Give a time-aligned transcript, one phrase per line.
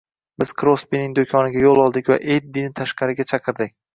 [0.43, 3.77] Biz Krosbining do`koniga yo`l oldik va Eddini tashkariga chaqirdik